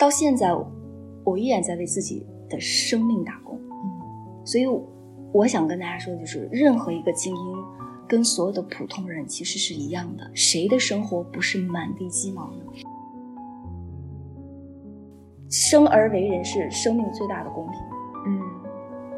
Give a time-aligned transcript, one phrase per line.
[0.00, 0.50] 到现在，
[1.24, 3.54] 我依然在为自己的生命打工。
[3.56, 4.64] 嗯，所以
[5.30, 7.56] 我想跟大家说的就是，任何一个精英
[8.08, 12.64] 跟所有的普通人其实是一样的，谁的生活不是满地鸡毛呢？
[15.50, 17.78] 生而为人是生命最大的公平，
[18.26, 18.40] 嗯，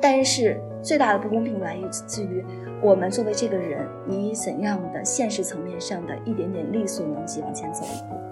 [0.01, 2.45] 但是最大的不公平来自于
[2.83, 8.32] 我们作为这个人，你以怎样的现实层面上的一点点力所能及往前走一步。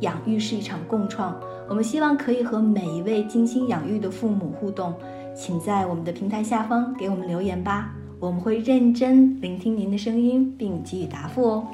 [0.00, 1.38] 养育是一场共创。
[1.68, 4.92] 我们希望可以和每一位精心养育的父母互动，
[5.34, 11.66] 请在我们的平台下方给我们留言吧，我们会认真聆听您的声音，并给予答复哦。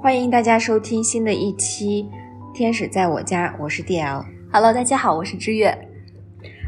[0.00, 2.08] 欢迎大家收听新的一期
[2.56, 4.24] 《天使在我家》，我是 DL。
[4.50, 5.91] Hello，大家好，我是知月。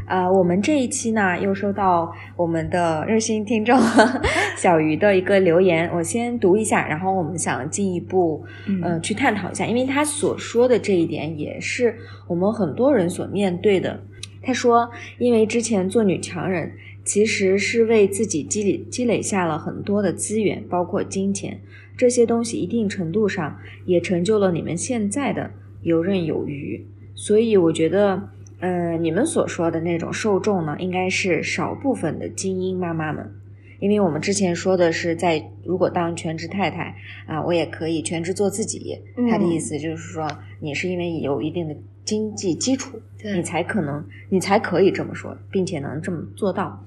[0.07, 3.75] 呃，我们这一期呢，又收到我们的热心听众
[4.55, 8.45] 小鱼的一个留言，我先读一下，然后我们想进一步
[8.83, 11.95] 呃去探讨一下，因为他所说的这一点也是
[12.27, 13.99] 我们很多人所面对的。
[14.43, 21.59] 他说，因为之前做女强人，其实是为自己积累积累下了很多的资源，包括金钱，
[21.97, 25.49] 这些东西一定程度上也成就了你们现在的
[25.81, 26.85] 游刃有余。
[27.15, 28.29] 所以我觉得。
[28.59, 33.29] 呃，你们所说的那种受众呢，应该是少部分的精英妈妈们，
[33.79, 36.95] 因为我们之前说的是在如果当全职太太
[37.27, 38.97] 啊，我也可以全职做自己。
[39.17, 40.27] 嗯他的意思就是说，
[40.59, 46.83] 你是因为有一定的经济基础，你才可能，你才可以这么说，并且能这么做到。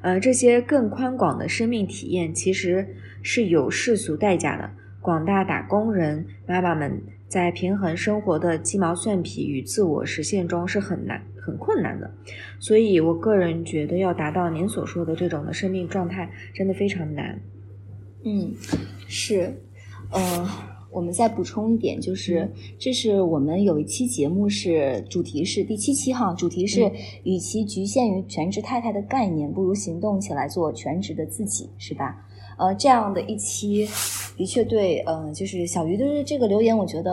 [0.00, 4.70] 呃，这些更宽广的生命体验其实是有世俗代价的。
[5.00, 12.10] 广大打工人妈妈们在平衡生活的鸡毛蒜皮与自我实现中是很难、很困难的，
[12.58, 17.38] 所以我个人觉得要达到您所说的这种的生命状态，真的非常难。
[18.24, 18.54] 嗯，
[19.06, 19.52] 是，
[20.10, 20.48] 呃，
[20.90, 26.92] 我们再补充一点，就是这是我们有一期节目是主题是第七期哈，主题是嗯
[27.24, 32.26] 与其局限于全职太太的概念，不如行动起来做全职的自己，是吧？
[32.58, 33.88] 呃，这样的一期
[34.36, 37.12] 的确对，呃，就是小鱼的这个留言，我觉得，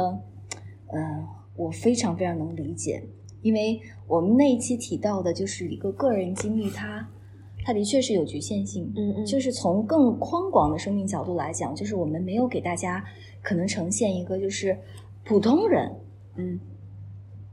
[0.88, 3.02] 呃，我非常非常能理解，
[3.42, 7.08] 因为我们那一期提到的就是一个个人经历，它
[7.64, 13.04] 它的确是有局限性，嗯嗯就是从更宽广的生命角度来讲，就是我们没有给大家
[13.42, 14.78] 可能呈现一个就是
[15.24, 15.92] 普通人
[16.38, 16.60] 嗯，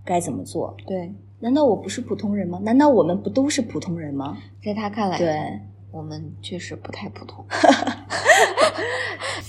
[0.04, 0.74] 该怎么做。
[0.86, 2.58] 对，难道我不是普通人吗？
[2.62, 4.38] 难道我们不都是普通人吗？
[4.62, 5.60] 在他看来，对，
[5.92, 7.44] 我们确实不太普通。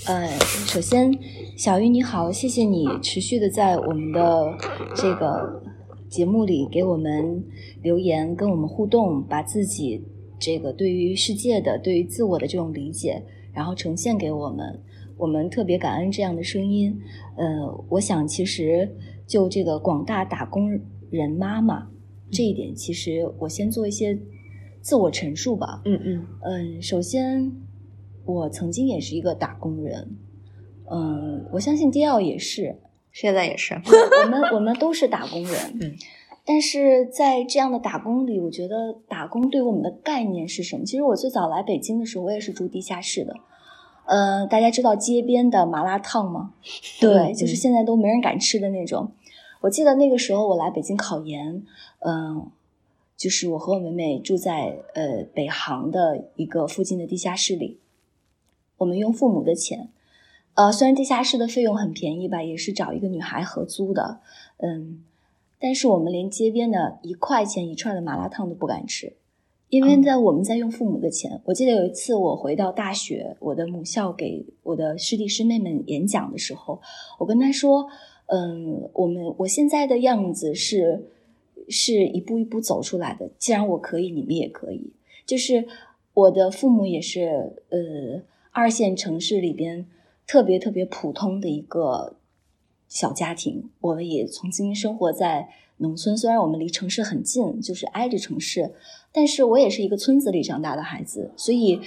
[0.06, 0.28] 呃，
[0.66, 1.10] 首先，
[1.56, 4.54] 小玉你好，谢谢你持续的在我们的
[4.94, 5.62] 这个
[6.10, 7.42] 节目里给我们
[7.82, 10.04] 留言，跟我们互动，把自己
[10.38, 13.24] 这个对于世界的、对于自我的这种理解，
[13.54, 14.82] 然后呈现给我们，
[15.16, 16.94] 我们特别感恩这样的声音。
[17.38, 18.94] 呃，我想其实
[19.26, 20.68] 就这个广大打工
[21.10, 21.88] 人妈妈
[22.30, 24.18] 这一点，其实我先做一些
[24.84, 25.80] 自我陈述吧。
[25.86, 27.50] 嗯嗯嗯，首先，
[28.26, 30.16] 我曾经也是一个打工人，
[30.90, 32.76] 嗯，我相信 D L 也是，
[33.10, 33.74] 现在也是。
[34.24, 35.94] 我们我们都是打工人，嗯，
[36.44, 40.84] 但是在这样的打工里，我觉得打工对我们的概念是什么？
[40.84, 43.34] 其实我最早来北京的时候，我也是住地下室的。
[44.04, 46.52] 呃，大家知道街边的麻辣烫吗？
[47.00, 49.10] 对，就是现在都没人敢吃的那种。
[49.62, 51.62] 我记得那个时候我来北京考研，
[52.00, 52.50] 嗯、
[53.24, 57.78] 就是我和我妹妹住在呃北航的一个附近的地下室里，
[58.76, 59.88] 我们用父母的钱，
[60.52, 64.20] 呃，虽然地下室的费用很便宜吧，也是找一个女孩合租的，
[64.58, 65.02] 嗯，
[65.58, 69.14] 但是我们连街边的一块钱一串的麻辣烫都不敢吃，
[69.70, 71.40] 因为在我们在用父母的钱。
[71.46, 76.78] 我记得有一次我回到大学，我的母校给我的师弟师妹们演讲的时候，
[77.18, 77.88] 我跟他说，
[78.26, 81.08] 嗯，我们我现在的样子是
[81.68, 84.92] 是一步一步走出来的，既然我可以，你们也可以。
[85.26, 85.66] 就是
[86.12, 89.86] 我的父母也是呃二线城市里边
[90.26, 92.16] 特别特别普通的一个
[92.88, 98.72] 小家庭，我们也曾经生活在农村，虽然我们离城市很近，就是挨着城市，
[99.12, 101.80] 但是我也是一个村子里长大的孩子，所以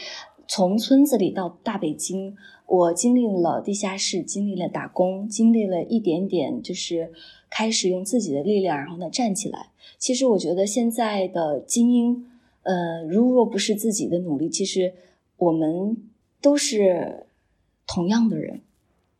[0.47, 2.35] 从村子里到大北京，
[2.65, 7.11] 我经历了地下室，经历了打工，经历了一点点，就是
[7.49, 9.71] 开始用自己的力量，然后呢站起来。
[9.97, 12.25] 其实我觉得现在的精英，
[12.63, 14.93] 呃，如若不是自己的努力，其实
[15.37, 15.97] 我们
[16.41, 17.25] 都是
[17.85, 18.61] 同样的人。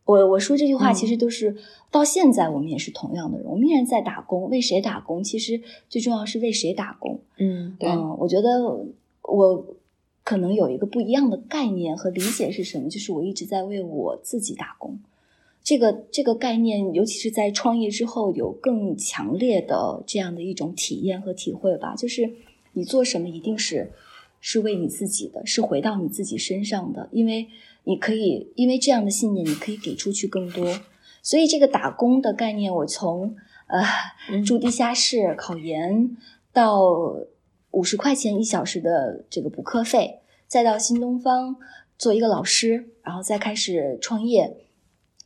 [0.04, 1.54] 我我说这句话，其实都是
[1.90, 5.22] 到现在我们也是同样的人，我们依然在打工，为谁打工？
[5.22, 5.60] 其实
[5.90, 7.20] 最重要是为谁打工。
[7.36, 8.86] 嗯，对，嗯，我觉得
[9.22, 9.66] 我
[10.28, 15.00] 可能有一个不一样的概念和理解是什么，就是我一直在为我自己打工。
[15.64, 21.94] 这个这个概念，尤其是在创业之后，有更强烈的这样的一种体验和体会吧。
[21.96, 22.30] 就是
[22.74, 23.90] 你做什么，一定是
[24.38, 27.48] 是为你自己的，是回到你自己身上的，因为
[27.84, 30.78] 你可以，因为这样的信念，你可以给出去更多。
[31.22, 33.34] 所以这个打工的概念，我从
[33.66, 33.82] 呃
[34.44, 36.14] 住地下室、考研
[36.52, 37.16] 到
[37.70, 41.56] 五十块钱一小时的这个补课费，再到新东方
[41.98, 44.56] 做一个老师，然后再开始创业。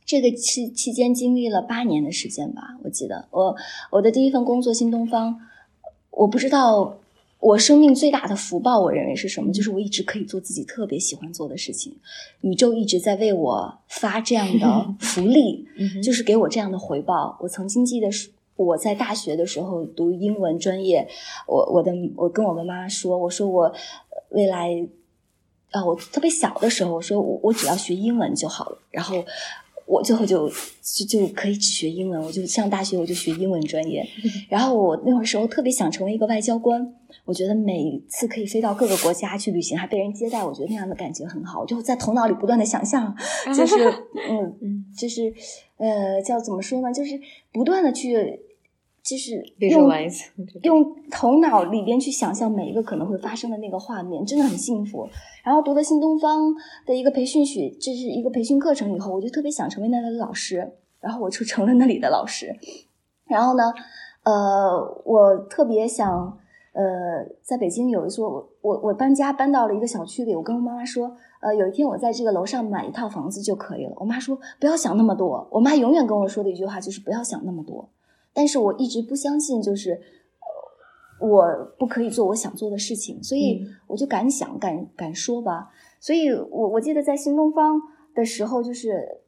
[0.05, 3.55] 这个期期间经历了八年的时间吧，我记得我
[3.89, 5.39] 我的第一份工作新东方，
[6.11, 6.97] 我不知道
[7.39, 9.53] 我生命最大的福报，我认为是什么？
[9.53, 11.95] 就是我一直可以做自己特别喜欢做的事情，
[12.41, 15.65] 宇宙一直在为我发这样的 福利，
[16.03, 17.37] 就是给我这样的回报。
[17.41, 21.07] 我曾经记得是我在大学的时候读英文专业，
[21.47, 23.73] 我我的我跟我妈妈说，我说我
[24.29, 24.87] 未来
[25.71, 29.23] 啊，我特别小的时候，我说我我只要学英文就好了，然后。
[29.85, 30.49] 我最后就
[30.81, 34.01] 就就可以只学英文，我就上大学我就学英文专业。
[34.47, 36.95] 然后我那会儿时候特别想成为一个外交官，
[37.25, 41.61] 我觉得每次可以飞到各个国家去旅行，还被人接待，我觉得那样的感觉很好。
[41.61, 43.15] 我就在头脑里不断的想象，
[43.55, 43.75] 就是
[44.29, 45.33] 嗯嗯，就是
[45.77, 47.19] 呃叫怎么说呢，就是
[47.51, 48.41] 不断的去。
[49.03, 49.91] 就是用
[50.61, 55.05] 用头脑里边去想象每一个可能会发生的那个画面，真的很幸福。
[55.43, 56.55] 然后读了新东方
[56.85, 60.71] 的一个培训学，这是一个培训课程以后，我就特别想成为那里的老师，
[61.01, 62.55] 然后我就成了那里的老师。
[63.25, 63.73] 然后呢，
[64.23, 66.39] 呃，我特别想，
[66.73, 73.93] 呃，在北京有一座，我我我搬家搬到了一个小区里，我跟我妈妈说，呃，有一天我在这个楼上买一套房子就可以了。
[73.97, 77.87] 我妈说不要想那么多，我妈永远跟我说的一句话就是不要想那么多。
[78.33, 80.01] 但是我一直不相信，就是
[81.19, 85.69] 呃，我不可以做我想做的事情，所以我就敢想敢敢说吧。
[85.99, 87.79] 所以我我记得在新东方
[88.15, 89.19] 的时候，就是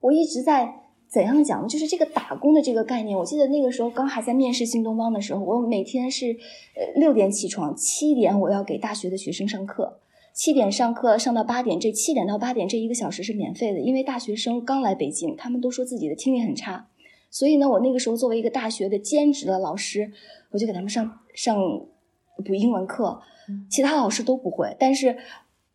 [0.00, 0.83] 我一直在
[1.14, 3.16] 怎样讲呢，就是这个打工的这个概念。
[3.16, 6.36] 我记得那个时候刚还在面试新东方的时候，我每天是
[6.74, 10.00] 呃六点起床，七点我要给大学的学生上课，
[10.32, 16.88] 七点上课上到八点，这七点到八点这一个小时是免费的，因为大学生刚来北京，他们都说自己的听力很差。
[17.30, 20.10] 所以呢，我那个时候作为一个大学的兼职的老师，
[20.50, 21.56] 我就给他们上上
[22.44, 23.20] 补英文课，
[23.70, 25.16] 其他老师都不会，但是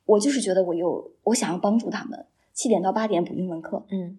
[0.06, 3.86] 我就是觉得我有我想要帮助他们，七点到八点补英文课。
[3.90, 4.18] 嗯，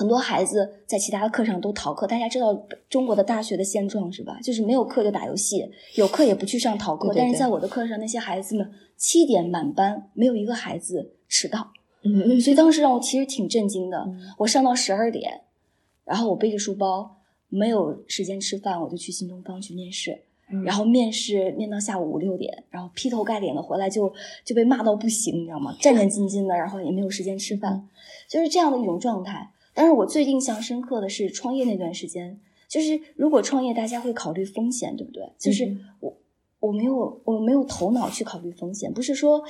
[0.00, 2.58] 很多孩子在其他的课上都逃课，大家知道
[2.88, 4.38] 中国的大学的现状是吧？
[4.42, 7.12] 就是没有课就打游戏，有课也不去上逃课。
[7.14, 11.70] 但是在我的课上，那些孩子们七点满班，没有一个孩子迟到。
[12.02, 14.08] 嗯，所以当时让我其实挺震惊的。
[14.38, 15.42] 我上到十二点。
[16.06, 17.18] 然后我背着书包，
[17.50, 20.18] 没有时间吃饭，我就去新东方去面试。
[20.64, 24.10] 然后面试面到下午五六点，然后劈头盖脸的回来就
[24.46, 25.76] 就被骂到不行，你知道吗？
[25.78, 27.86] 战战兢兢的，然后也没有时间吃饭，
[28.26, 29.50] 就是这样的一种状态。
[29.72, 35.32] 但是我最印象深刻的是创业那段时间，就是如果创业，大家会考虑风险，对不对？
[35.38, 36.16] 就是我
[36.58, 39.42] 我没有我没有头脑去考虑风险，不是说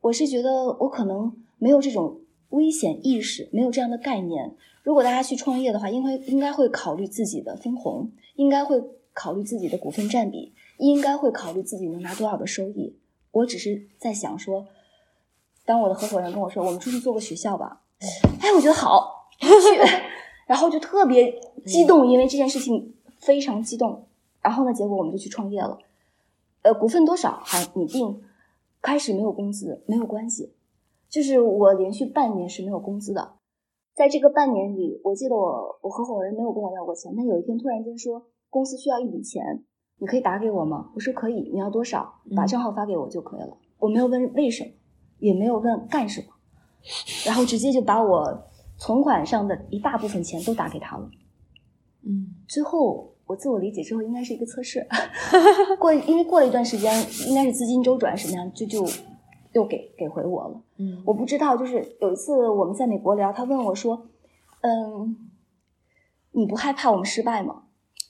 [0.00, 4.54] 我是觉得我可能没有这种危险意识，没有这样的概念。
[4.82, 12.96] 如果大家去创业的话，应该应该会考虑自己的分红，应该会考虑自己的股份占比，应该会考虑自己能拿多少的收益。
[13.32, 14.66] 我只是在想说，
[15.66, 17.82] 当我的合伙人跟我说我们出去做个学校吧，
[18.40, 19.17] 哎，我觉得好
[19.48, 20.04] 去，
[20.46, 24.06] 然后就特别激动，因为这件事情非常激动。
[24.42, 25.78] 然后呢，结果我们就去创业了。
[26.62, 28.20] 呃，股份多少还你定，
[28.80, 30.52] 开始没有工资没有关系，
[31.08, 33.34] 就是我连续半年是没有工资的。
[33.94, 39.64] 在这个半年里，我记得我我合伙人没有跟我要过钱，但有一天突然间说公司需要一笔钱，
[39.98, 40.90] 你可以打给我吗？
[40.94, 42.20] 我说可以，你要多少？
[42.36, 43.56] 把账号发给我就可以了。
[43.78, 44.70] 我没有问为什么，
[45.18, 46.26] 也没有问干什么，
[47.26, 48.42] 然后直接就把我
[48.78, 51.10] 存款上的一大部分钱都打给他了。
[52.02, 54.86] 嗯，最后我自我理解之后，应该是一个测试，
[55.78, 56.94] 过因为过了一段时间，
[57.28, 58.86] 应该是资金周转什么样，就就。
[59.54, 64.06] 又给给回我了，嗯，我不知道，就是有一次我们在美国聊，他问我说，
[64.60, 65.16] 嗯，
[66.32, 67.62] 你不害怕我们失败吗？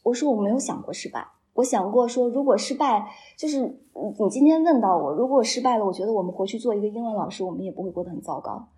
[0.02, 8.68] 我说我没有想过失败，我想过说，如果失败，就是你今天问到我，如果我失败了，我觉得我们回去做一个英文老师，我们也不会过得很糟糕。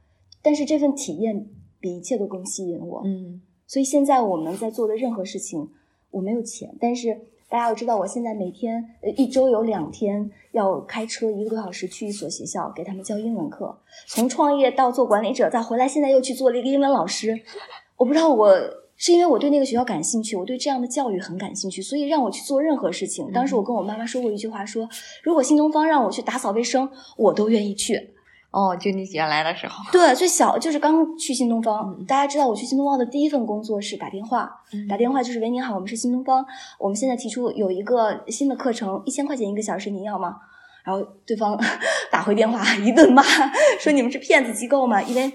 [0.42, 1.48] 但是这份体验
[1.80, 3.02] 比一切都更吸引我。
[3.04, 5.68] 嗯所以现在我们在做的任何事情，
[6.10, 7.16] 我没有钱，但是
[7.48, 17.40] 大家要知道，我现在每天呃一周有两天要开车一个多小时去一所学校给他们教英文课，从创业到做管理者，再回来，现在又去做了一个英文老师。
[17.96, 18.58] 我不知道我
[18.96, 23.30] 是因为我对那个学校感兴趣，我对这样的教育很感兴趣，所以让我去做任何事情。
[23.30, 24.88] 当时我跟我妈妈说过一句话说，
[25.22, 28.14] 如果新东方让我去打扫卫生，我都愿意去。
[28.50, 32.04] 哦，就你原来的时候，对，最小就是刚去新东方，嗯。
[32.04, 36.44] 大家知道我去新东方的第一份工作是打电话，打电话就是喂您好，我们是新东方，
[36.78, 40.40] 我们现在提出有一个新的课程，一千块钱一个小时，您要吗？
[40.82, 41.56] 然后对方
[42.10, 43.22] 打回电话一顿骂，
[43.78, 45.00] 说你们是骗子机构吗？
[45.02, 45.32] 因为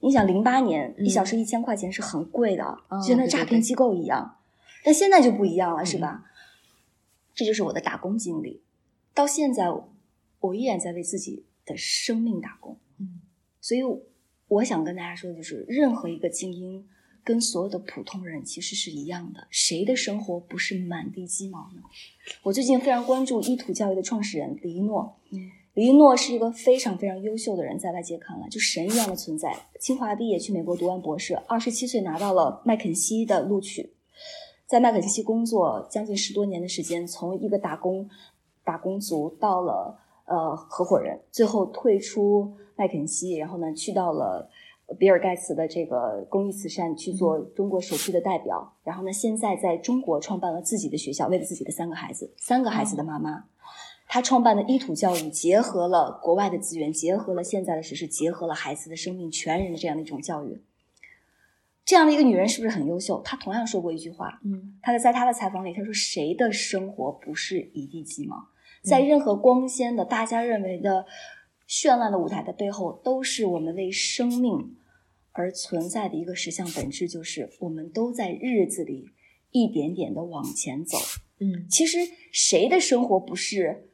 [0.00, 1.04] 你想零八年嗯。
[1.04, 4.36] 一小时一千块钱是很贵的，哦就跟对对对诈骗机构一样，
[4.84, 6.00] 但现在就不一样了，是嗯。
[6.00, 6.22] 吧？
[7.34, 8.62] 这就是我的打工经历，
[9.14, 9.66] 到现在
[10.40, 12.78] 我依然在为自己的生命打工。
[12.98, 13.20] 嗯
[13.60, 13.80] 所以
[14.48, 16.86] 我想跟大家说的就是，任何一个精英
[17.24, 21.82] 跟所有的普通人其实是一样的，谁的生活不是满地鸡毛呢？
[22.42, 29.56] 我最近非常关注依图教育的创始人李一诺，嗯李一诺是一个非常非常优秀的人，在外界看来就神一样的存在。
[29.80, 33.94] 清华毕业去美国读完博士，二十七岁拿到了麦肯锡的录取，
[34.66, 38.10] 在麦肯锡工作将近十多年的时间，从一个打工
[38.64, 40.01] 打工族到了
[40.32, 44.48] 呃合伙人，最后退出麦肯锡，然后呢去到了
[44.98, 53.44] 比尔盖茨的这个公益慈善去做中国首批的代表，然后呢现在在中国创办了自己的学校，为了自己的三个孩子，三个孩子的妈妈。
[54.08, 60.62] 他创办的伊土教育结合了国外的资源，结合了现在的时事，结合了孩子的生命，全人的这样的一种教育。
[61.84, 63.22] 这样的一个女人是不是很优秀？
[63.24, 68.36] 她同样说过一句话，嗯她的在她的采访里，她说：“谁的生活不是一地鸡毛？
[68.82, 71.06] 在任何光鲜的、大家认为的
[71.68, 74.76] 绚烂的舞台的背后，都是我们为生命
[75.30, 79.10] 而存在的一个实相本质，就是我们都在日子里
[79.50, 80.98] 一点点的往前走。
[81.38, 81.98] 嗯其实
[82.30, 83.88] 谁的生活不是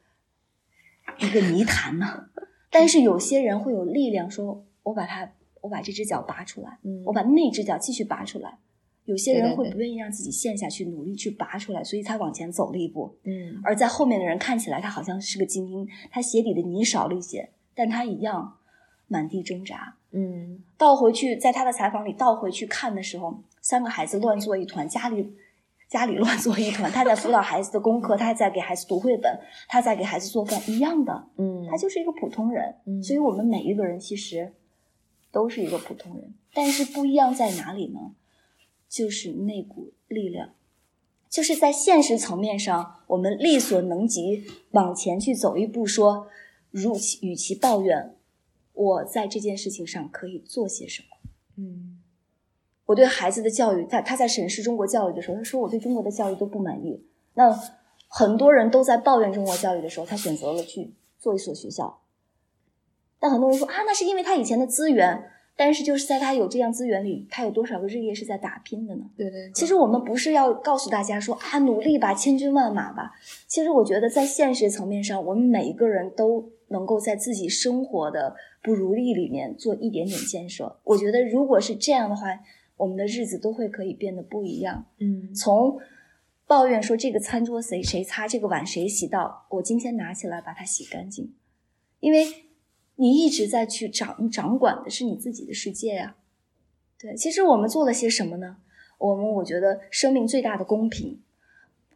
[1.19, 2.29] 一个泥潭呢？
[2.69, 5.31] 但是有些人会有力量说，我把它，
[5.61, 8.59] 我把这只脚拔出来，嗯我把那只脚继续拔出来。
[9.09, 13.17] 有些人会不愿意让自己陷下去，努力去拔出来，所以才往前走了一步。
[13.23, 18.57] 嗯而在后面的人看起来他好像是个精英，他鞋底的泥少了一些，但他一样
[19.07, 19.95] 满地挣扎。
[20.11, 25.33] 嗯倒回去，在他的采访里倒回去看的时候，三个孩子乱作一团，家里
[25.89, 26.91] 家里乱作一团。
[26.91, 32.75] 他在辅导孩子的功课，他在给孩子读绘本，他在给孩子做饭，一样的，嗯，他就是一个普通人。
[32.85, 34.53] 嗯所以我们每一个人其实
[35.31, 37.99] 都是一个普通人，但是不一样在哪里呢？
[38.89, 40.55] 就是那股力量，
[41.29, 46.27] 就是在现实层面上，我们力所能及往前去走一步说，
[46.71, 48.15] 如其与其抱怨，
[48.73, 51.07] 我在这件事情上可以做些什么。
[51.57, 51.95] 嗯
[52.87, 57.05] 我对孩子的教育，在他在审视中国教育的时候，他说我对中国的教育都不满意。
[57.35, 57.55] 那
[58.07, 62.01] 很多人都在抱怨中国教育的时候，他选择了去做一所学校。
[63.19, 69.03] 但很多人说啊，那是因为他以前的资源，但是就是在他有这样资源里，他有多少个日夜是在打拼的呢？
[69.17, 73.11] 对对，其实我们不是要告诉大家说啊，努力吧，千军万马吧。
[73.45, 80.79] 其实我觉得在现实层面上，我们每一个人都能够在自己生活的不如意里面做一点点建设。
[80.85, 82.27] 我觉得如果是这样的话，
[82.77, 84.85] 我们的日子都会可以变得不一样。
[84.99, 85.77] 嗯从
[86.47, 91.33] 抱怨说这个餐桌谁谁擦，这个碗谁洗到我今天拿起来把它洗干净，
[91.99, 92.25] 因为
[92.99, 96.17] 你一直在去掌掌管的是你自己的世界呀、
[96.99, 98.57] 对，其实我们做了些什么呢？
[98.97, 101.21] 我们我觉得生命最大的公平，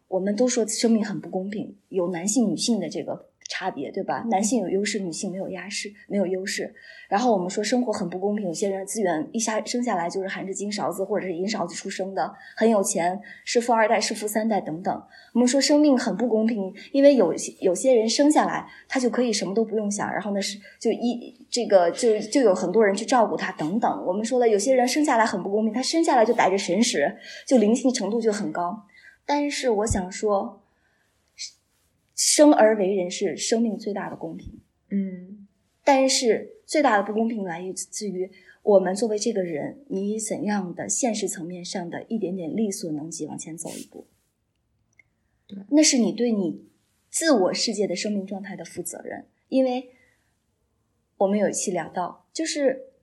[0.07, 4.25] 我们都说生命很不公平，有男性女性的这个差别，对吧？
[4.31, 6.73] 男性有优势，女性没有压势，没有优势。
[7.07, 15.03] 然后我们说生活很不公平，有些人资源一下生下来就是含着金勺子或者是银勺子出生的，很有钱，是富二代，是富三代等等。
[15.35, 24.03] 我们说生命很不公平，因为有些有些人生下来他就可以什么都不用想，然后呢是就一这个就就有很多人去照顾他等等。
[24.07, 28.83] 我们说了，有些人生下来很不公平，他生下来就逮着神识，就灵性程度就很高。
[29.25, 30.62] 但是我想说，
[32.15, 34.61] 生而为人是生命最大的公平。
[34.89, 35.47] 嗯
[35.83, 44.07] 但是最大的不公平来自于我们作为这个人，你以怎样的现实层面上的一点点力所能及往前走一步
[45.45, 46.69] 对，那是你对你
[47.09, 49.27] 自我世界的生命状态的负责任。
[49.49, 49.89] 因为
[51.17, 52.93] 我们有一期聊到，就是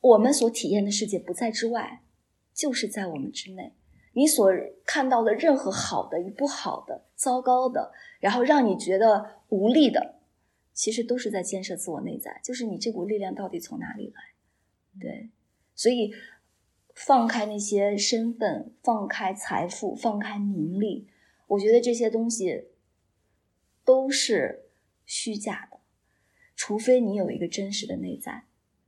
[0.00, 2.02] 我们所体验的世界不在之外，
[2.52, 3.72] 就是在我们之内。
[4.16, 4.50] 你所
[4.86, 10.14] 看到的任何好的与不好的、糟糕的，然后让你觉得无力的，
[10.72, 14.22] 其实都是在建设自我内在，就是你这股力量到底从哪里来？
[14.98, 15.28] 对，
[15.74, 16.14] 所以
[16.94, 21.06] 放开那些身份，放开财富，放开名利，
[21.48, 22.68] 我觉得这些东西
[23.84, 24.70] 都是
[25.04, 25.80] 虚假的，
[26.54, 28.44] 除非你有一个真实的内在。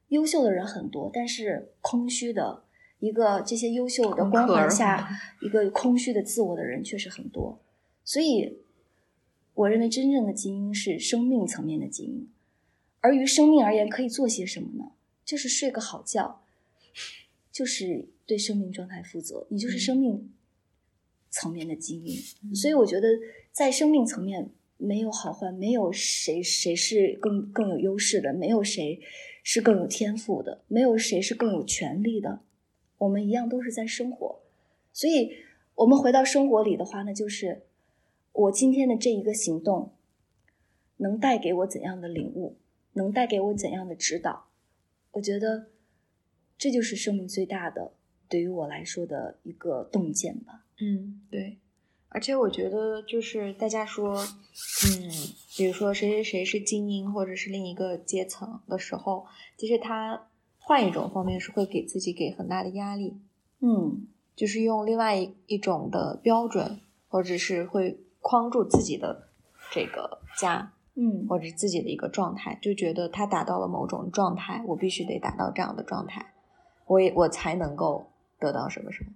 [0.09, 2.65] 优秀的人很多，但是空虚的
[3.01, 5.09] 一个这些优秀的光环下，
[5.41, 7.61] 一个空虚的自我的人确实很多。
[8.05, 8.59] 所以，
[9.55, 12.29] 我认为真正的精英是生命层面的精英。
[13.01, 14.93] 而于生命而言，可以做些什么呢？
[15.25, 16.43] 就是睡个好觉，
[17.53, 20.33] 就是对生命状态负责，你就是生命
[21.31, 22.55] 层面的精英。
[22.55, 23.09] 所以我觉得，
[23.53, 29.01] 在生命层面没有好坏，没有谁谁是更更有优势的，没有谁
[29.45, 32.41] 是更有天赋的，没有谁是更有权利的。
[32.99, 34.41] 我们一样都是在生活，
[34.93, 35.31] 所以
[35.75, 37.63] 我们回到生活里的话呢，就是
[38.33, 39.93] 我今天的这一个行动
[40.99, 42.57] 能带给我怎样的领悟，
[42.95, 44.49] 能带给我怎样的指导。
[45.13, 45.69] 我觉得
[46.57, 47.93] 这就是生命最大的，
[48.29, 50.65] 对于我来说的一个洞见吧。
[50.81, 51.59] 嗯，对。
[52.11, 55.11] 而且我觉得，就是大家说，嗯，
[55.57, 59.27] 比如说谁谁谁是精英，或者是另一个阶层的时候，
[59.59, 60.31] 其实他
[60.69, 63.17] 换一种方面是会给自己给很大的压力。
[63.61, 64.07] 嗯，
[64.37, 69.29] 就是用另外一一种的标准，或者是会框住自己的
[69.73, 70.75] 这个家。
[70.95, 76.35] 嗯，或者自己的一个状态，就觉得他达到了某种状态，我必须得达到这样的状态，
[76.87, 79.13] 我也我才能够得到什么什么，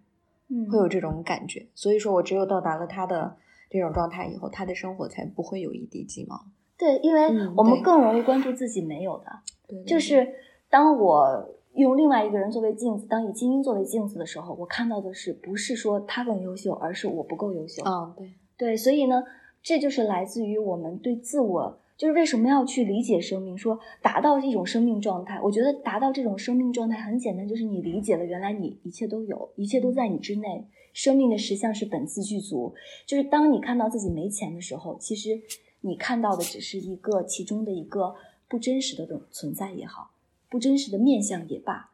[0.48, 1.66] 嗯，会有这种感觉。
[1.74, 3.36] 所以说我只有到达了他的
[3.68, 6.46] 这种状态以后，他的生活才不会有一地鸡毛。
[6.78, 10.32] 对，因为我们更容易关注自己没有的，对，就是
[10.72, 17.82] 当我用另外一个人作为镜子，当以精英作为镜子的时候，我看到的是不是说他更优秀，而是我不够优秀。
[17.84, 19.22] 嗯，对，对，所以呢。
[19.64, 25.40] 这就是来自于我们对自我，就是为什么要去理解生命，说达到一种生命状态。
[25.40, 30.66] 我觉得达到这种生命状态很简单，就是你理解了原来你一切都有，一切都在你之内。
[30.92, 32.74] 生命的实相是本自具足，
[33.06, 35.40] 就是当你看到自己没钱的时候，其实
[35.82, 38.16] 你看到的只是一个其中的一个
[38.48, 40.10] 不真实的东存在也好，
[40.52, 41.90] 不真实的面相也罢。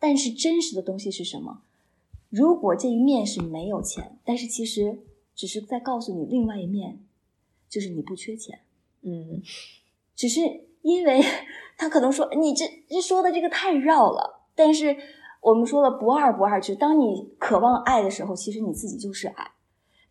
[0.00, 1.60] 但是真实的东西是什么？
[2.30, 5.04] 如果这一面是没有钱，但是其实。
[5.36, 7.00] 只是在告诉你另外一面，
[7.68, 8.60] 就是你不缺钱，
[9.02, 9.42] 嗯，
[10.14, 10.40] 只是
[10.82, 11.20] 因为
[11.76, 14.96] 他可能说你这这说的这个太绕了，但是
[15.40, 19.44] 我们说了不二不二，就是当你渴望爱的时候，其实你自己就是爱；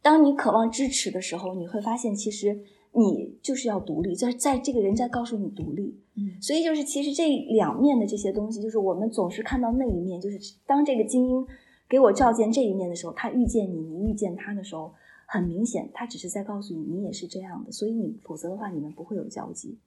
[0.01, 11.45] 当你渴望支持的时候，你会发现其实你就是要独立，在在这个人在告诉你独立，嗯，所以就是其实这两面的这些东西，就是我们总是看到那一面，就是当这个精英
[11.89, 14.93] 给我照见这一面的时候，他遇见你，你遇见他的时候。
[15.25, 19.79] 很明显，他只是在告诉你，你也是这样的，所以你否则的话，你们不会有交集。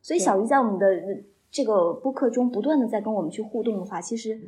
[0.00, 0.86] 所以小鱼在我们的
[1.50, 4.40] 这个播客中不断的在跟我们去互动的话，其实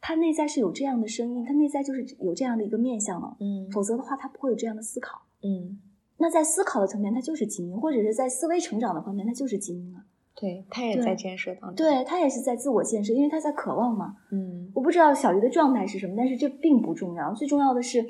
[0.00, 3.36] 他内在是有这样的声音，他内在就是有这样的一个面相了。
[3.40, 5.22] 嗯，否则的话，他不会有这样的思考。
[5.42, 5.80] 嗯，
[6.18, 10.04] 那在思考的层面，他就是精英，或者是在思维成长的方面，他就是精英啊。
[10.34, 14.16] 对他也在建设当中，对他也是在自我建设，因为他在渴望嘛。
[14.30, 18.04] 嗯，我不知道小鱼的状态是什么，但是这并不重要，最重要的是。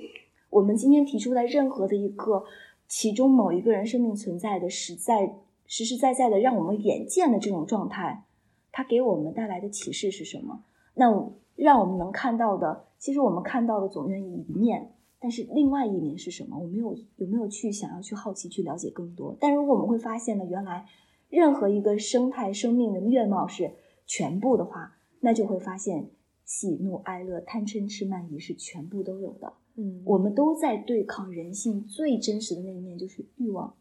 [0.50, 2.42] 我们今天提出来任何的一个
[2.86, 5.34] 其中某一个人生命存在的实在
[5.66, 8.24] 实实在在的让我们眼见的这种状态，
[8.72, 10.62] 它给我们带来的启示是什么？
[10.94, 11.06] 那
[11.54, 16.58] 让我们能看到的，其实我们看到的总愿意一面，但是另外一面是什么？
[16.58, 19.36] 我没有有没有去想要去好奇去了解更多？
[19.40, 20.86] 但如果我们会发现呢，原来
[21.28, 23.72] 任何一个生态生命的面貌是
[24.06, 26.10] 全部的话，那就会发现
[26.44, 29.54] 喜怒哀乐、贪嗔痴慢疑是全部都有的。
[29.76, 33.74] 嗯，我们都在对抗人性最真实的那一面，就是欲望。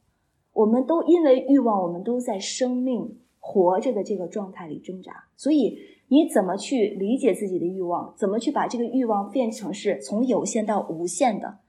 [0.53, 5.29] 我们都因为欲望，我们都在生命活着的这个状态里挣扎。
[5.37, 5.77] 所以，
[6.09, 8.13] 你怎么去理解自己的欲望？
[8.17, 11.59] 怎么去把这个欲望变成是从有限到无限的？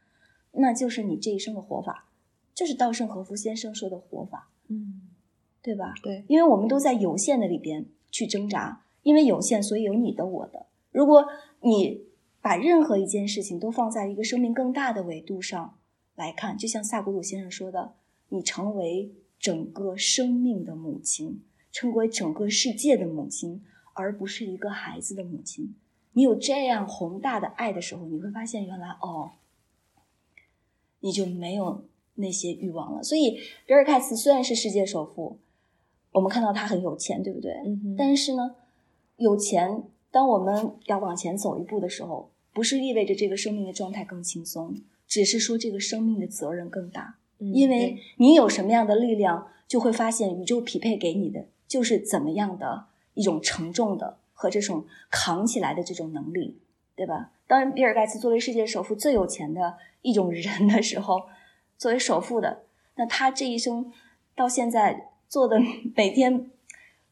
[0.52, 2.08] 那就是你这一生的活法，
[2.52, 4.50] 就是稻盛和夫先生说的活法。
[4.66, 5.02] 嗯，
[5.62, 5.94] 对吧？
[6.02, 10.66] 对，因为我们都在有限的里边去挣扎，因为有限，所以有你的我的。
[10.90, 11.26] 如果
[11.60, 12.08] 你。
[12.40, 15.76] 把任何一件事情都放在一个生命更大的维度上
[16.14, 17.94] 来看，就像萨古鲁先生说的
[18.30, 21.42] ：“你成为整个生命的母亲，
[21.78, 23.62] 成为整个世界的母亲，
[23.94, 25.76] 而不是一个孩子的母亲。
[26.14, 29.30] 你有这样宏大的爱的时候，你会发现，原来哦，
[30.98, 31.84] 你就没有
[32.16, 33.00] 那些欲望了。
[33.04, 35.38] 所以，比尔盖茨虽然是世界首富，
[36.10, 37.52] 我们看到他很有钱，对不对？
[37.64, 37.96] 嗯哼。
[37.96, 38.56] 但是呢，
[39.18, 39.84] 有钱。
[40.10, 44.74] 当我们要往前走一步的时候，不是意味着这个生命的状态更轻松，
[45.06, 47.18] 只是说这个生命的责任更大。
[47.38, 56.58] 嗯因为你有什么样的力量，就会发现宇宙匹配给你的就是怎么样的一种承重的和这种扛起来的这种能力，
[56.96, 57.32] 对吧？
[57.46, 61.28] 当，比尔盖茨作为世界首富最有钱的一种人的时候，
[61.76, 62.64] 作为首富的，
[62.96, 63.92] 那他这一生
[64.34, 65.60] 到现在做的
[65.94, 66.50] 每天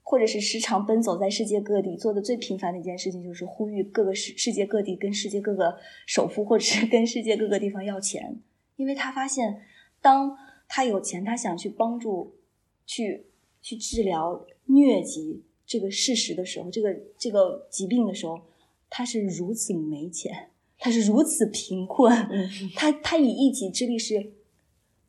[0.02, 8.40] 或者是时常奔走在世界各地，做的最频繁的一件事情就是呼吁各个世世界各地跟世界各个首富或者是跟世界各个地方要钱，
[8.76, 9.62] 因为他发现。
[10.02, 10.38] 当
[10.68, 12.36] 他有钱，他想去帮助、
[12.84, 13.25] 去
[13.66, 18.42] 去治疗疟疾这个事实的时候，这个这个疾病的时候，
[18.88, 22.14] 他是如此没钱，他是如此贫困，
[22.76, 24.30] 他他以一己之力是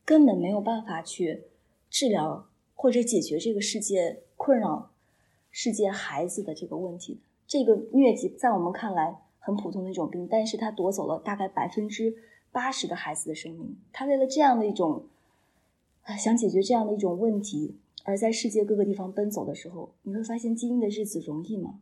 [0.03, 1.43] 根本没有办法去
[1.91, 4.89] 治疗或者解决这个世界困扰
[5.51, 7.19] 世界孩子的这个问题的。
[7.45, 12.15] 这个疟疾在我们看来很普通的一种病，但是他夺走了大概百分之。
[12.49, 15.03] 八十个孩子的生命，他为了这样的一种，
[16.01, 17.75] 啊，想解决这样的一种问题，
[18.07, 21.81] 而在世界各个地方奔走的时候，你会发现基因的日子容易吗？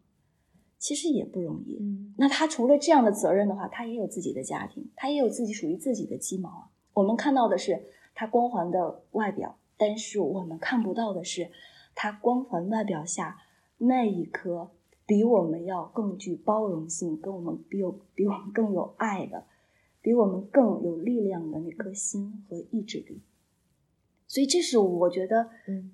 [0.80, 1.78] 其实也不容易。
[1.80, 6.70] 嗯，那他除了这样的责任的话，他也有自己的家庭，他也有自己属于自己的鸡毛啊。
[6.94, 7.86] 我们看到的是
[8.16, 11.52] 他光环的外表，但是我们看不到的是
[11.94, 13.38] 他光环外表下
[13.78, 14.72] 那一颗
[15.06, 19.46] 比我们要更具包容性，跟我们比有比我们更有爱的。
[20.02, 23.24] 比我们更有力量的那颗心和意志力，
[24.28, 25.92] 所以这是我觉得，嗯，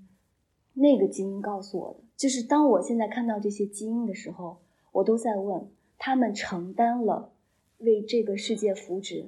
[0.74, 4.58] 那个基因告诉我的，就是当我现在看到这些基因的时候，
[4.92, 7.34] 我都在问他们承担了
[7.80, 9.26] 为这个世界福祉、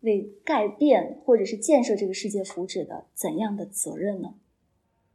[0.00, 4.34] 为改变或者是建设这个世界福祉的怎样的责任呢？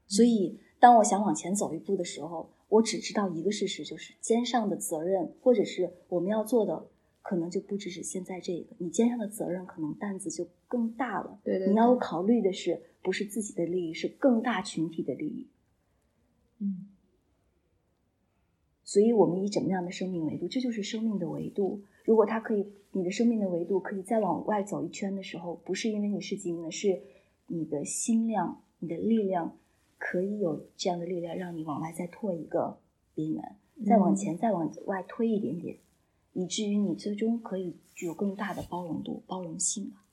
[0.07, 6.87] 所以，当我想往前走一步的时候，我只知道一个事实，就是肩上的责任，或者是我们要做的。
[7.21, 11.39] 可能就不只是现在这个，你肩上的责任可能担子就更大了。
[11.43, 15.47] 对对,对，你要考虑的是不是自己的利益，是更大群体的利益。
[16.59, 16.87] 嗯，
[18.83, 20.47] 所以我们以怎么样的生命维度？
[20.47, 21.81] 这就是生命的维度。
[22.05, 27.01] 如果它可以，你的生命的维度可以再往外走一圈的时候，不是因为你是精英，是
[27.47, 29.57] 你的心量、你的力量
[29.97, 32.79] 可以有这样的力量，让你往外再拓一个
[33.13, 33.55] 边缘，
[33.85, 35.77] 再往前、再往外推一点点。
[36.39, 40.05] 以至于你最终可以具有更大的包容度、包容性吧。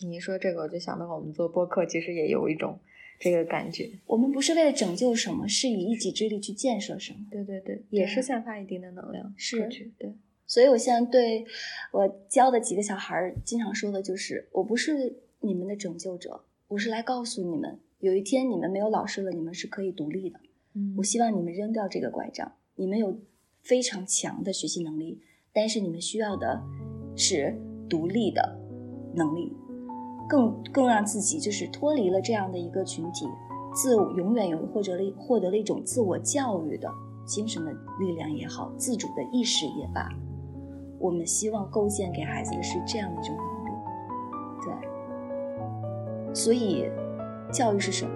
[0.00, 2.80] 你一说这个，我就想到我们做播客，其实也有一种
[3.20, 3.88] 这个感觉。
[4.06, 7.20] 我们不是为了拯救什么，是以一己之力去建设什么。
[7.30, 9.68] 对对对，也是散发一定的能量是。
[9.96, 10.12] 对，
[10.48, 11.46] 所以我现在对
[11.92, 20.40] 我教的几个小孩儿经常说的就是：我不是你们的拯救者，我是来告诉你们，有一天你们没有老师了，你们是可以独立的。
[20.74, 23.20] 嗯，我希望你们扔掉这个拐杖，你们有
[23.62, 25.20] 非常强的学习能力。
[25.52, 26.62] 但是你们需要的
[27.14, 27.54] 是
[27.88, 28.58] 独立的
[29.14, 29.54] 能力，
[30.28, 33.26] 更更让自己就是脱离了这样的一个群体，
[33.74, 36.90] 自永远有或者了获得了一种自我教育的
[37.26, 40.08] 精神的力量也好，自主的意识也罢，
[40.98, 43.70] 我们希望构建给孩子的是这样的一种能力。
[44.64, 46.86] 对，所以
[47.52, 48.10] 教育是什么？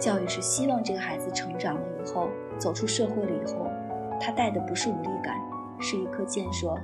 [0.00, 3.66] 教育是希望这个孩子成长了以后，走出社会了以后，
[4.18, 5.36] 他带的不是无力感。
[5.84, 6.74] 是一颗建设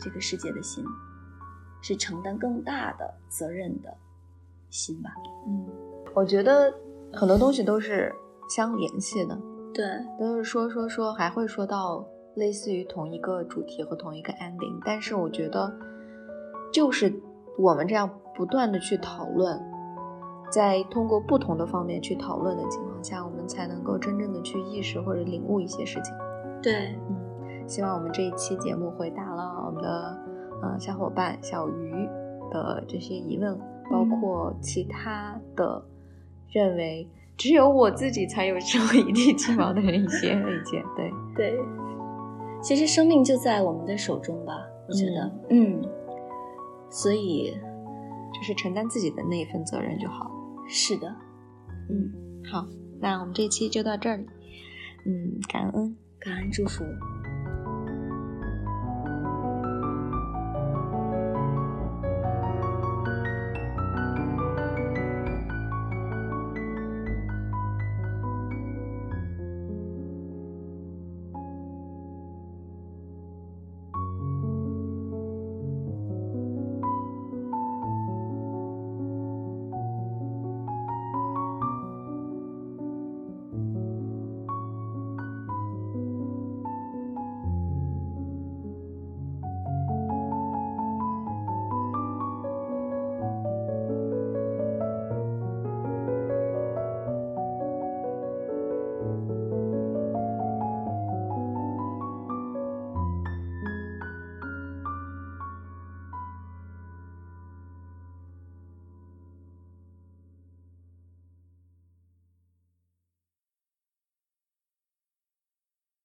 [0.00, 0.84] 这个世界的心，
[1.80, 3.96] 是承担更大的责任的
[4.70, 5.10] 心吧。
[5.46, 5.64] 嗯，
[6.14, 6.74] 我觉得
[7.12, 8.12] 很多东西都是
[8.50, 9.38] 相联系的，
[9.72, 9.86] 对，
[10.18, 14.82] 都是说说说，还会说到类似于同一个主题和同一个 ending。
[14.84, 15.72] 但是我觉得，
[16.72, 17.14] 就是
[17.56, 19.62] 我们这样不断的去讨论，
[20.50, 26.12] 在通过不同的方面去讨论的情况下，我们才能够真正的去意识或者领悟一些事情。
[26.60, 27.23] 对，嗯。
[27.66, 30.18] 希望我们这一期节目回答了我们的
[30.62, 32.08] 呃小伙伴小鱼
[32.50, 33.58] 的这些疑问，
[33.90, 35.82] 包括其他的
[36.50, 40.84] 认为只有我自己才有这么一地鸡毛的人一些 意见。
[40.96, 41.10] 对。
[41.34, 41.58] 对，
[42.62, 44.54] 其实生命就在我们的手中吧，
[44.88, 45.82] 我觉得，嗯，
[46.90, 47.52] 所以
[48.32, 50.30] 就是承担自己的那一份责任就好。
[50.68, 51.08] 是的，
[51.90, 52.12] 嗯，
[52.50, 52.66] 好，
[53.00, 54.24] 那我们这期就到这里，
[55.06, 56.84] 嗯，感恩，感恩祝福。